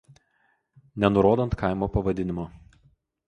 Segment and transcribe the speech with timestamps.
[1.03, 2.45] nenurodant kaimo pavadinimo